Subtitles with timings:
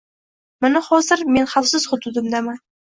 [0.65, 2.63] Mana hozir men xavfsiz hududimdaman